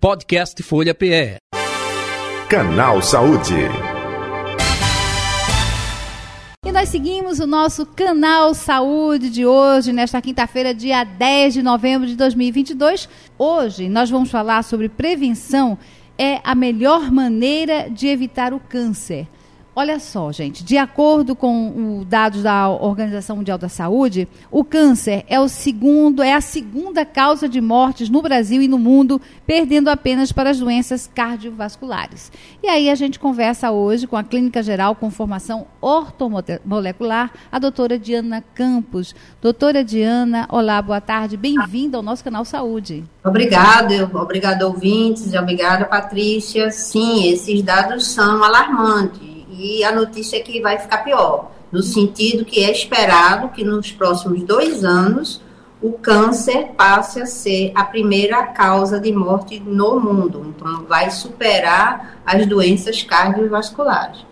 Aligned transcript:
Podcast 0.00 0.62
Folha 0.62 0.94
PE. 0.94 1.36
Canal 2.48 3.02
Saúde. 3.02 3.52
E 6.64 6.72
nós 6.72 6.88
seguimos 6.88 7.38
o 7.38 7.46
nosso 7.46 7.84
canal 7.84 8.54
Saúde 8.54 9.28
de 9.28 9.44
hoje, 9.44 9.92
nesta 9.92 10.22
quinta-feira, 10.22 10.72
dia 10.72 11.04
10 11.04 11.52
de 11.52 11.62
novembro 11.62 12.08
de 12.08 12.16
2022. 12.16 13.10
Hoje 13.38 13.90
nós 13.90 14.08
vamos 14.08 14.30
falar 14.30 14.64
sobre 14.64 14.88
prevenção 14.88 15.76
é 16.16 16.40
a 16.42 16.54
melhor 16.54 17.12
maneira 17.12 17.90
de 17.90 18.08
evitar 18.08 18.54
o 18.54 18.58
câncer. 18.58 19.28
Olha 19.74 20.00
só, 20.00 20.32
gente, 20.32 20.64
de 20.64 20.76
acordo 20.76 21.36
com 21.36 22.00
os 22.00 22.06
dados 22.06 22.42
da 22.42 22.68
Organização 22.68 23.36
Mundial 23.36 23.56
da 23.56 23.68
Saúde, 23.68 24.26
o 24.50 24.64
câncer 24.64 25.24
é 25.28 25.38
o 25.38 25.48
segundo, 25.48 26.24
é 26.24 26.34
a 26.34 26.40
segunda 26.40 27.04
causa 27.04 27.48
de 27.48 27.60
mortes 27.60 28.10
no 28.10 28.20
Brasil 28.20 28.60
e 28.60 28.66
no 28.66 28.78
mundo, 28.78 29.20
perdendo 29.46 29.88
apenas 29.88 30.32
para 30.32 30.50
as 30.50 30.58
doenças 30.58 31.08
cardiovasculares. 31.14 32.32
E 32.60 32.66
aí 32.66 32.90
a 32.90 32.96
gente 32.96 33.20
conversa 33.20 33.70
hoje 33.70 34.08
com 34.08 34.16
a 34.16 34.24
Clínica 34.24 34.60
Geral 34.60 34.96
com 34.96 35.08
Formação 35.08 35.68
Ortomolecular, 35.80 37.30
a 37.50 37.58
doutora 37.60 37.96
Diana 37.96 38.42
Campos. 38.54 39.14
Doutora 39.40 39.84
Diana, 39.84 40.48
olá, 40.50 40.82
boa 40.82 41.00
tarde, 41.00 41.36
bem-vinda 41.36 41.96
ao 41.96 42.02
nosso 42.02 42.24
canal 42.24 42.44
Saúde. 42.44 43.04
Obrigada, 43.24 44.10
obrigada 44.12 44.66
ouvintes, 44.66 45.32
obrigada 45.32 45.84
Patrícia. 45.84 46.72
Sim, 46.72 47.28
esses 47.30 47.62
dados 47.62 48.08
são 48.08 48.42
alarmantes 48.42 49.29
e 49.60 49.84
a 49.84 49.92
notícia 49.92 50.38
é 50.38 50.40
que 50.40 50.60
vai 50.60 50.78
ficar 50.78 50.98
pior, 50.98 51.50
no 51.70 51.82
sentido 51.82 52.44
que 52.44 52.64
é 52.64 52.70
esperado 52.70 53.50
que 53.50 53.62
nos 53.62 53.92
próximos 53.92 54.42
dois 54.42 54.84
anos 54.84 55.42
o 55.82 55.92
câncer 55.92 56.70
passe 56.76 57.20
a 57.20 57.26
ser 57.26 57.72
a 57.74 57.84
primeira 57.84 58.42
causa 58.46 58.98
de 59.00 59.12
morte 59.12 59.60
no 59.60 59.98
mundo. 59.98 60.54
Então, 60.54 60.84
vai 60.86 61.10
superar 61.10 62.20
as 62.24 62.46
doenças 62.46 63.02
cardiovasculares. 63.02 64.26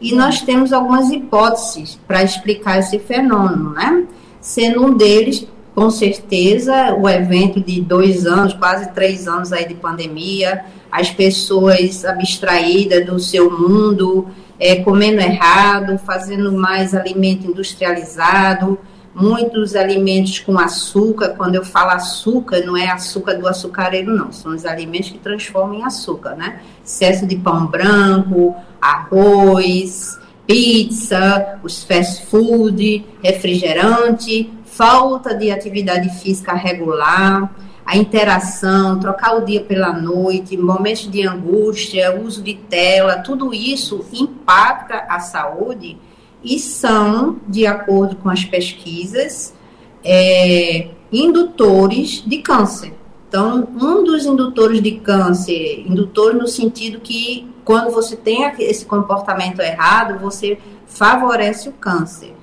E 0.00 0.14
nós 0.14 0.40
temos 0.40 0.72
algumas 0.72 1.10
hipóteses 1.10 1.98
para 2.06 2.22
explicar 2.22 2.78
esse 2.78 2.98
fenômeno, 2.98 3.70
né? 3.70 4.06
Sendo 4.40 4.84
um 4.84 4.94
deles, 4.94 5.46
com 5.74 5.90
certeza, 5.90 6.94
o 6.94 7.08
evento 7.08 7.60
de 7.60 7.80
dois 7.80 8.26
anos, 8.26 8.54
quase 8.54 8.90
três 8.92 9.28
anos 9.28 9.52
aí 9.52 9.66
de 9.66 9.74
pandemia, 9.74 10.64
as 10.90 11.10
pessoas 11.10 12.04
abstraídas 12.04 13.04
do 13.04 13.18
seu 13.18 13.50
mundo, 13.50 14.28
é, 14.58 14.76
comendo 14.76 15.20
errado, 15.20 15.98
fazendo 15.98 16.52
mais 16.52 16.94
alimento 16.94 17.46
industrializado, 17.46 18.78
muitos 19.14 19.74
alimentos 19.74 20.38
com 20.40 20.58
açúcar. 20.58 21.30
Quando 21.30 21.54
eu 21.54 21.64
falo 21.64 21.90
açúcar, 21.90 22.60
não 22.64 22.76
é 22.76 22.88
açúcar 22.90 23.34
do 23.34 23.46
açucareiro, 23.46 24.14
não. 24.14 24.32
São 24.32 24.54
os 24.54 24.64
alimentos 24.64 25.10
que 25.10 25.18
transformam 25.18 25.74
em 25.74 25.84
açúcar, 25.84 26.34
né? 26.34 26.60
Excesso 26.84 27.26
de 27.26 27.36
pão 27.36 27.66
branco, 27.66 28.54
arroz, 28.80 30.18
pizza, 30.46 31.58
os 31.62 31.82
fast 31.84 32.26
food, 32.26 33.04
refrigerante, 33.22 34.52
falta 34.64 35.34
de 35.34 35.50
atividade 35.50 36.08
física 36.20 36.52
regular 36.52 37.50
a 37.84 37.96
interação, 37.96 38.98
trocar 38.98 39.36
o 39.36 39.44
dia 39.44 39.60
pela 39.60 39.92
noite, 39.92 40.56
momentos 40.56 41.10
de 41.10 41.26
angústia, 41.26 42.18
uso 42.18 42.42
de 42.42 42.54
tela, 42.54 43.18
tudo 43.18 43.52
isso 43.52 44.04
impacta 44.12 45.04
a 45.08 45.20
saúde 45.20 45.98
e 46.42 46.58
são, 46.58 47.38
de 47.46 47.66
acordo 47.66 48.16
com 48.16 48.30
as 48.30 48.44
pesquisas, 48.44 49.54
é, 50.02 50.88
indutores 51.12 52.22
de 52.26 52.38
câncer. 52.38 52.94
Então, 53.28 53.68
um 53.74 54.04
dos 54.04 54.24
indutores 54.24 54.82
de 54.82 54.92
câncer, 54.92 55.84
indutor 55.86 56.34
no 56.34 56.46
sentido 56.46 57.00
que 57.00 57.48
quando 57.64 57.90
você 57.90 58.14
tem 58.14 58.44
esse 58.60 58.84
comportamento 58.84 59.60
errado, 59.60 60.20
você 60.20 60.58
favorece 60.86 61.68
o 61.68 61.72
câncer. 61.72 62.34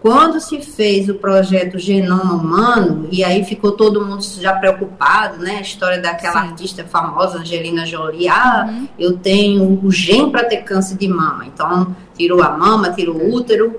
Quando 0.00 0.40
se 0.40 0.60
fez 0.60 1.08
o 1.08 1.14
projeto 1.14 1.78
Genoma 1.78 2.34
Humano, 2.34 3.08
e 3.10 3.24
aí 3.24 3.44
ficou 3.44 3.72
todo 3.72 4.04
mundo 4.04 4.22
já 4.22 4.52
preocupado, 4.52 5.42
né? 5.42 5.56
A 5.56 5.60
história 5.60 6.00
daquela 6.00 6.42
Sim. 6.42 6.48
artista 6.48 6.84
famosa, 6.84 7.38
Angelina 7.38 7.84
Jolie, 7.86 8.28
ah, 8.28 8.66
uhum. 8.68 8.88
eu 8.98 9.16
tenho 9.16 9.80
o 9.82 9.90
gene 9.90 10.30
para 10.30 10.44
ter 10.44 10.58
câncer 10.58 10.96
de 10.96 11.08
mama. 11.08 11.46
Então, 11.46 11.96
tirou 12.16 12.42
a 12.42 12.56
mama, 12.56 12.90
tirou 12.90 13.16
o 13.16 13.34
útero. 13.34 13.74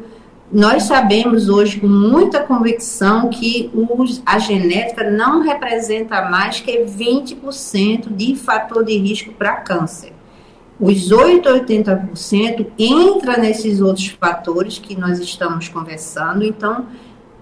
Nós 0.52 0.84
sabemos 0.84 1.50
hoje 1.50 1.80
com 1.80 1.88
muita 1.88 2.41
convicção 2.41 3.30
que 3.30 3.70
os, 3.74 4.22
a 4.25 4.40
genética 4.40 5.09
não 5.09 5.44
representa 5.44 6.30
mais 6.30 6.59
que 6.59 6.84
20% 6.86 8.08
de 8.09 8.36
fator 8.36 8.84
de 8.84 8.97
risco 8.97 9.34
para 9.34 9.58
câncer 9.58 10.16
os 10.80 11.12
8 11.12 11.50
a 11.50 11.60
80% 11.60 12.68
entra 12.78 13.38
nesses 13.38 13.82
outros 13.82 14.08
fatores 14.08 14.78
que 14.78 14.96
nós 14.96 15.20
estamos 15.20 15.68
conversando. 15.68 16.44
Então, 16.44 16.86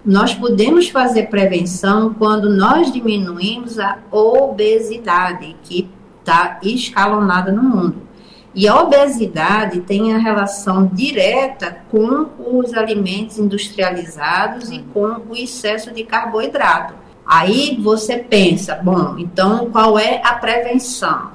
nós 0.06 0.34
podemos 0.34 0.88
fazer 0.88 1.23
prevenção 1.29 2.13
quando 2.13 2.50
nós 2.50 2.94
diminuímos 2.94 3.78
a 3.79 3.97
obesidade, 4.09 5.56
que 5.63 5.90
está 6.19 6.59
escalonada 6.63 7.51
no 7.51 7.63
mundo. 7.63 8.06
E 8.53 8.69
a 8.69 8.79
obesidade 8.79 9.81
tem 9.81 10.13
a 10.13 10.17
relação 10.17 10.90
direta 10.94 11.79
com 11.91 12.28
os 12.40 12.73
alimentos 12.73 13.38
industrializados 13.38 14.72
e 14.72 14.79
com 14.94 15.23
o 15.29 15.35
excesso 15.35 15.91
de 15.91 16.06
carboidrato. 16.06 16.94
Aí 17.25 17.78
você 17.81 18.17
pensa, 18.17 18.75
bom, 18.75 19.16
então 19.17 19.69
qual 19.72 20.00
é 20.00 20.22
a 20.23 20.35
prevenção? 20.35 21.34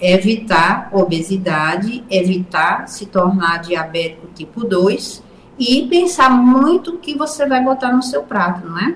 Evitar 0.00 0.90
obesidade, 0.92 2.04
evitar 2.10 2.88
se 2.88 3.06
tornar 3.06 3.58
diabético 3.58 4.28
tipo 4.34 4.64
2 4.64 5.22
e 5.58 5.86
pensar 5.88 6.30
muito 6.30 6.94
o 6.94 6.98
que 6.98 7.16
você 7.16 7.46
vai 7.46 7.62
botar 7.62 7.92
no 7.92 8.02
seu 8.02 8.22
prato, 8.22 8.66
não 8.66 8.78
é? 8.78 8.94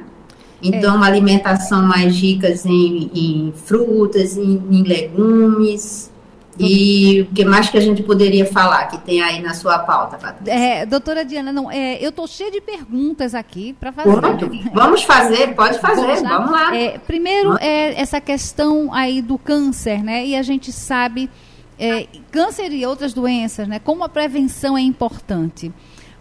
Então, 0.62 0.94
é. 0.94 0.96
uma 0.96 1.06
alimentação 1.06 1.82
mais 1.82 2.14
rica 2.14 2.48
em, 2.66 3.10
em 3.14 3.52
frutas, 3.52 4.36
em, 4.36 4.62
em 4.70 4.82
legumes, 4.82 6.10
e 6.60 7.22
o 7.22 7.26
que 7.26 7.44
mais 7.44 7.68
que 7.68 7.78
a 7.78 7.80
gente 7.80 8.02
poderia 8.02 8.44
falar 8.46 8.86
que 8.86 8.98
tem 8.98 9.20
aí 9.22 9.40
na 9.40 9.54
sua 9.54 9.78
pauta, 9.78 10.16
Patrícia? 10.16 10.52
É, 10.52 10.86
doutora 10.86 11.24
Diana, 11.24 11.52
não, 11.52 11.70
é, 11.70 12.02
eu 12.04 12.10
estou 12.10 12.26
cheia 12.26 12.50
de 12.50 12.60
perguntas 12.60 13.34
aqui 13.34 13.72
para 13.74 13.92
fazer. 13.92 14.20
Pronto. 14.20 14.50
Vamos 14.72 15.02
fazer, 15.02 15.54
pode 15.54 15.78
fazer, 15.78 16.06
vamos 16.06 16.22
lá. 16.22 16.38
Vamos 16.38 16.50
lá. 16.50 16.76
É, 16.76 16.98
primeiro, 16.98 17.56
é 17.60 18.00
essa 18.00 18.20
questão 18.20 18.92
aí 18.92 19.22
do 19.22 19.38
câncer, 19.38 20.02
né? 20.02 20.24
E 20.26 20.36
a 20.36 20.42
gente 20.42 20.72
sabe, 20.72 21.30
é, 21.78 22.06
câncer 22.30 22.72
e 22.72 22.84
outras 22.84 23.12
doenças, 23.12 23.66
né? 23.66 23.78
Como 23.78 24.04
a 24.04 24.08
prevenção 24.08 24.76
é 24.76 24.80
importante. 24.80 25.72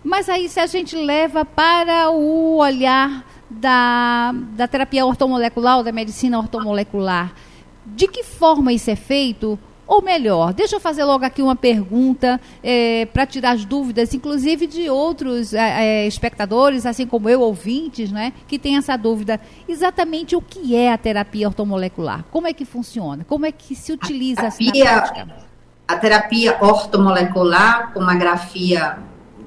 Mas 0.04 0.30
aí, 0.30 0.48
se 0.48 0.60
a 0.60 0.66
gente 0.66 0.96
leva 0.96 1.44
para 1.44 2.10
o 2.10 2.58
olhar 2.58 3.26
da, 3.50 4.34
da 4.56 4.68
terapia 4.68 5.06
ortomolecular 5.06 5.78
ou 5.78 5.84
da 5.84 5.92
medicina 5.92 6.38
ortomolecular, 6.38 7.34
de 7.86 8.08
que 8.08 8.24
forma 8.24 8.72
isso 8.72 8.90
é 8.90 8.96
feito? 8.96 9.60
Ou 9.90 10.04
melhor, 10.04 10.54
deixa 10.54 10.76
eu 10.76 10.80
fazer 10.80 11.04
logo 11.04 11.26
aqui 11.26 11.42
uma 11.42 11.56
pergunta 11.56 12.40
é, 12.62 13.08
para 13.08 13.26
tirar 13.26 13.56
as 13.56 13.66
dúvidas, 13.66 14.14
inclusive 14.14 14.68
de 14.68 14.88
outros 14.88 15.52
é, 15.52 16.04
é, 16.04 16.08
espectadores, 16.08 16.86
assim 16.86 17.08
como 17.08 17.28
eu, 17.28 17.42
ouvintes, 17.42 18.12
né, 18.12 18.32
que 18.48 18.60
tem 18.60 18.78
essa 18.78 18.96
dúvida. 18.96 19.42
Exatamente 19.68 20.36
o 20.36 20.42
que 20.44 20.76
é 20.76 20.94
a 20.94 20.98
terapia 20.98 21.48
ortomolecular? 21.48 22.24
Como 22.30 22.46
é 22.46 22.54
que 22.54 22.66
funciona? 22.66 23.26
Como 23.28 23.48
é 23.48 23.52
que 23.52 23.76
se 23.76 23.92
utiliza 23.92 24.50
a 24.50 24.52
terapia, 24.52 24.86
na 24.86 25.02
prática? 25.02 25.28
A 25.88 25.96
terapia 25.96 26.58
ortomolecular, 26.62 27.92
como 27.92 28.08
a 28.12 28.14
grafia 28.14 29.00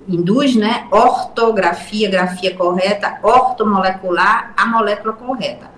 induz, 0.09 0.57
né? 0.57 0.89
Ortografia, 0.91 2.11
grafia 2.11 2.57
correta, 2.57 3.21
ortomolecular, 3.23 4.53
a 4.57 4.67
molécula 4.67 5.13
correta 5.13 5.71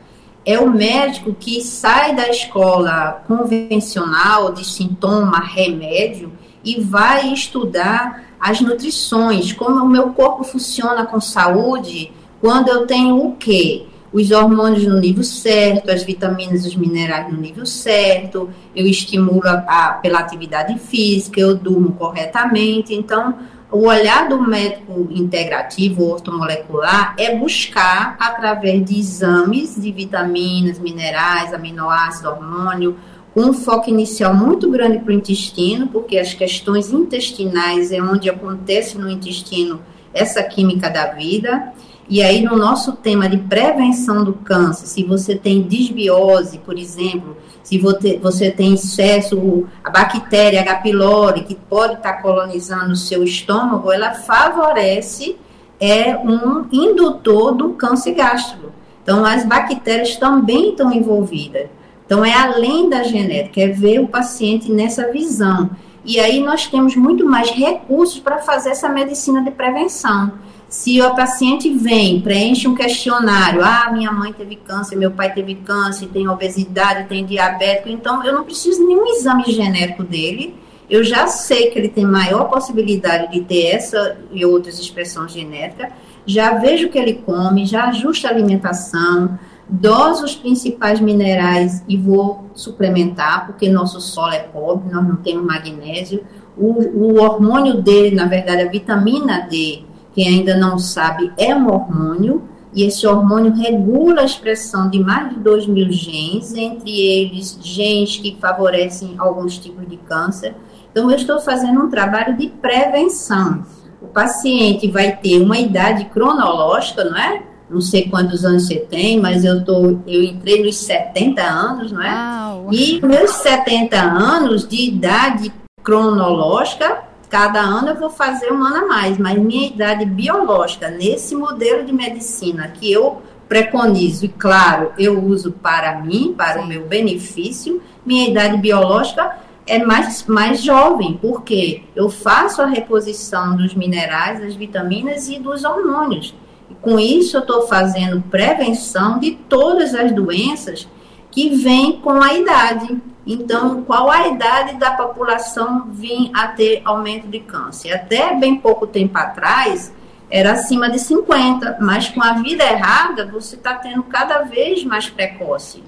é 0.44 0.59
o 0.59 0.71
médico 0.71 1.34
que 1.38 1.62
sai 1.62 2.15
da 2.15 2.28
escola 2.28 3.22
convencional 3.27 4.53
de 4.53 4.65
sintoma, 4.65 5.38
remédio 5.41 6.32
e 6.62 6.81
vai 6.81 7.32
estudar 7.32 8.25
as 8.38 8.61
nutrições, 8.61 9.52
como 9.52 9.82
o 9.85 9.88
meu 9.88 10.11
corpo 10.11 10.44
funciona 10.44 11.06
com 11.06 11.20
saúde 11.20 12.12
quando 12.41 12.69
eu 12.69 12.87
tenho 12.87 13.25
o 13.25 13.37
quê? 13.37 13.87
Os 14.12 14.31
hormônios 14.31 14.87
no 14.87 15.00
nível 15.00 15.25
certo, 15.25 15.91
as 15.91 16.02
vitaminas, 16.02 16.67
os 16.67 16.76
minerais 16.76 17.32
no 17.32 17.40
nível 17.40 17.64
certo, 17.64 18.50
eu 18.76 18.87
estimulo 18.87 19.43
a, 19.44 19.64
a 19.67 19.93
pela 19.94 20.19
atividade 20.19 20.79
física, 20.79 21.40
eu 21.40 21.56
durmo 21.56 21.93
corretamente. 21.93 22.94
Então, 22.94 23.35
o 23.75 23.88
olhar 23.88 24.29
do 24.29 24.41
médico 24.41 25.09
integrativo 25.11 26.05
ortomolecular 26.05 27.12
é 27.19 27.37
buscar, 27.37 28.17
através 28.21 28.85
de 28.85 29.00
exames 29.00 29.75
de 29.75 29.91
vitaminas, 29.91 30.79
minerais, 30.79 31.53
aminoácidos, 31.53 32.31
hormônio, 32.31 32.97
um 33.35 33.53
foco 33.53 33.91
inicial 33.91 34.32
muito 34.32 34.71
grande 34.71 35.00
para 35.00 35.11
o 35.11 35.12
intestino, 35.12 35.88
porque 35.88 36.17
as 36.19 36.32
questões 36.32 36.93
intestinais 36.93 37.91
é 37.91 38.00
onde 38.00 38.31
acontece 38.31 38.97
no 38.97 39.11
intestino 39.11 39.81
essa 40.15 40.41
química 40.44 40.88
da 40.88 41.06
vida, 41.06 41.73
E 42.09 42.23
aí, 42.23 42.43
no 42.43 42.56
nosso 42.56 42.93
tema 42.93 43.29
de 43.29 43.39
prevenção 43.39 44.25
do 44.25 44.35
câncer, 44.35 44.87
se 44.87 45.03
você 45.05 45.35
tem 45.35 45.62
disbiose, 45.62 46.59
por 46.59 46.79
exemplo, 46.79 47.37
se 47.62 47.79
você 47.79 48.51
tem 48.51 48.75
excesso, 48.75 49.67
a 49.83 49.91
bactéria 49.91 50.61
H. 50.61 50.77
pylori, 50.77 51.45
que 51.45 51.55
pode 51.55 51.95
estar 51.95 52.21
colonizando 52.21 52.93
o 52.93 52.97
seu 52.97 53.25
estômago, 53.25 53.91
ela 53.91 54.12
favorece 54.12 55.37
é 55.81 56.17
um 56.17 56.67
indutor 56.71 57.55
do 57.55 57.71
câncer 57.71 58.12
gástrico. 58.12 58.71
Então, 59.03 59.25
as 59.25 59.45
bactérias 59.45 60.17
também 60.17 60.71
estão 60.71 60.93
envolvidas. 60.93 61.67
Então, 62.07 62.25
é 62.25 62.33
além 62.33 62.89
da 62.89 63.03
genética, 63.03 63.61
é 63.61 63.69
ver 63.69 64.00
o 64.00 64.09
paciente 64.09 64.71
nessa 64.71 65.11
visão. 65.11 65.71
E 66.05 66.21
aí 66.21 66.41
nós 66.41 66.67
temos 66.67 66.95
muito 66.95 67.25
mais 67.25 67.51
recursos 67.51 68.21
para 68.21 68.39
fazer 68.39 68.71
essa 68.71 68.89
medicina 68.89 69.43
de 69.43 69.51
prevenção. 69.51 70.33
Se 70.69 71.01
o 71.01 71.15
paciente 71.15 71.71
vem, 71.71 72.21
preenche 72.21 72.67
um 72.69 72.75
questionário, 72.75 73.62
ah, 73.65 73.91
minha 73.93 74.11
mãe 74.11 74.33
teve 74.33 74.56
câncer, 74.56 74.97
meu 74.97 75.11
pai 75.11 75.33
teve 75.33 75.55
câncer, 75.55 76.09
tem 76.09 76.29
obesidade, 76.29 77.09
tem 77.09 77.25
diabetes, 77.25 77.93
então 77.93 78.25
eu 78.25 78.35
não 78.35 78.45
preciso 78.45 78.85
nenhum 78.85 79.06
exame 79.06 79.45
genérico 79.47 80.03
dele, 80.03 80.55
eu 80.91 81.03
já 81.03 81.27
sei 81.27 81.71
que 81.71 81.79
ele 81.79 81.89
tem 81.89 82.05
maior 82.05 82.50
possibilidade 82.50 83.33
de 83.33 83.43
ter 83.43 83.67
essa 83.67 84.19
e 84.33 84.45
outras 84.45 84.79
expressões 84.79 85.33
genéticas, 85.33 85.91
já 86.27 86.55
vejo 86.55 86.89
o 86.89 86.91
que 86.91 86.99
ele 86.99 87.15
come, 87.15 87.65
já 87.65 87.85
ajusto 87.85 88.27
a 88.27 88.31
alimentação, 88.31 89.39
doso 89.69 90.25
os 90.25 90.34
principais 90.34 91.00
minerais 91.00 91.82
e 91.88 91.96
vou 91.96 92.50
suplementar, 92.55 93.46
porque 93.46 93.69
nosso 93.69 94.00
solo 94.00 94.32
é 94.32 94.40
pobre, 94.40 94.93
nós 94.93 95.06
não 95.06 95.16
temos 95.16 95.44
magnésio, 95.44 96.25
o, 96.56 96.82
o 96.82 97.22
hormônio 97.22 97.82
D, 97.82 98.11
na 98.12 98.26
verdade, 98.26 98.62
a 98.62 98.70
vitamina 98.70 99.46
D, 99.49 99.82
quem 100.14 100.28
ainda 100.28 100.56
não 100.56 100.78
sabe, 100.78 101.32
é 101.37 101.55
um 101.55 101.69
hormônio, 101.69 102.43
e 102.72 102.82
esse 102.82 103.06
hormônio 103.06 103.55
regula 103.55 104.22
a 104.22 104.25
expressão 104.25 104.90
de 104.90 104.99
mais 104.99 105.31
de 105.31 105.37
2 105.37 105.66
mil 105.66 105.90
genes, 105.93 106.55
entre 106.55 106.90
eles 106.90 107.58
genes 107.62 108.16
que 108.16 108.37
favorecem 108.40 109.14
alguns 109.16 109.58
tipos 109.58 109.88
de 109.88 109.96
câncer. 109.96 110.55
Então, 110.90 111.08
eu 111.08 111.16
estou 111.16 111.40
fazendo 111.40 111.81
um 111.81 111.88
trabalho 111.88 112.37
de 112.37 112.49
prevenção. 112.49 113.64
O 114.02 114.06
paciente 114.06 114.88
vai 114.88 115.16
ter 115.16 115.40
uma 115.40 115.56
idade 115.56 116.06
cronológica, 116.06 117.05
não 117.05 117.16
é? 117.16 117.43
Não 117.75 117.81
sei 117.81 118.09
quantos 118.09 118.44
anos 118.44 118.67
você 118.67 118.76
tem, 118.76 119.21
mas 119.21 119.44
eu, 119.44 119.65
tô, 119.65 119.99
eu 120.06 120.23
entrei 120.23 120.62
nos 120.65 120.76
70 120.76 121.43
anos, 121.43 121.93
não 121.93 122.03
é? 122.03 122.11
Uau. 122.11 122.69
E 122.73 123.05
meus 123.05 123.31
70 123.31 124.00
anos 124.00 124.67
de 124.67 124.88
idade 124.88 125.53
cronológica 125.82 127.03
cada 127.35 127.61
ano 127.61 127.88
eu 127.88 127.97
vou 127.97 128.11
fazer 128.11 128.53
um 128.53 128.62
ano 128.62 128.85
a 128.85 128.87
mais, 128.87 129.19
mas 129.19 129.37
minha 129.37 129.67
idade 129.67 130.05
biológica, 130.05 130.88
nesse 130.88 131.35
modelo 131.35 131.85
de 131.85 131.93
medicina 131.93 132.69
que 132.69 132.93
eu 132.93 133.23
preconizo, 133.49 134.25
e 134.25 134.29
claro, 134.29 134.93
eu 134.97 135.21
uso 135.21 135.50
para 135.50 136.00
mim, 136.00 136.32
para 136.37 136.61
Sim. 136.61 136.61
o 136.61 136.67
meu 136.69 136.87
benefício, 136.87 137.82
minha 138.06 138.29
idade 138.29 138.56
biológica 138.59 139.37
é 139.67 139.85
mais, 139.85 140.25
mais 140.29 140.62
jovem, 140.62 141.19
porque 141.21 141.82
eu 141.97 142.09
faço 142.09 142.62
a 142.62 142.67
reposição 142.67 143.56
dos 143.56 143.75
minerais, 143.75 144.38
das 144.38 144.55
vitaminas 144.55 145.29
e 145.29 145.38
dos 145.38 145.65
hormônios. 145.65 146.35
Com 146.81 146.99
isso, 146.99 147.37
eu 147.37 147.41
estou 147.41 147.67
fazendo 147.67 148.23
prevenção 148.23 149.19
de 149.19 149.32
todas 149.32 149.94
as 149.94 150.12
doenças 150.12 150.88
que 151.31 151.50
vêm 151.56 152.00
com 152.00 152.23
a 152.23 152.35
idade. 152.35 153.00
Então, 153.26 153.82
qual 153.82 154.11
a 154.11 154.29
idade 154.29 154.76
da 154.76 154.93
população 154.93 155.88
vir 155.91 156.31
a 156.35 156.49
ter 156.49 156.82
aumento 156.85 157.26
de 157.26 157.41
câncer? 157.41 157.93
Até 157.93 158.35
bem 158.35 158.56
pouco 158.56 158.87
tempo 158.87 159.17
atrás, 159.17 159.93
era 160.31 160.53
acima 160.53 160.91
de 160.91 160.99
50, 160.99 161.79
mas 161.81 162.09
com 162.09 162.23
a 162.23 162.35
vida 162.35 162.65
errada, 162.65 163.26
você 163.26 163.56
está 163.56 163.75
tendo 163.75 164.03
cada 164.03 164.43
vez 164.43 164.85
mais 164.85 165.09
precoce. 165.09 165.82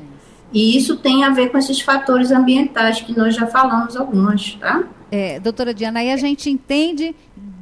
E 0.52 0.76
isso 0.76 0.96
tem 0.96 1.24
a 1.24 1.30
ver 1.30 1.50
com 1.50 1.58
esses 1.58 1.80
fatores 1.80 2.30
ambientais 2.30 3.00
que 3.00 3.16
nós 3.16 3.34
já 3.34 3.46
falamos 3.46 3.96
alguns, 3.96 4.54
tá? 4.54 4.84
É, 5.10 5.38
doutora 5.38 5.74
Diana, 5.74 6.00
aí 6.00 6.10
a 6.10 6.16
gente 6.16 6.50
entende 6.50 7.14